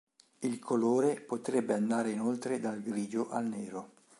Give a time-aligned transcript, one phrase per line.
[0.39, 3.91] Il colore potrebbe andare inoltre dal grigio al nero.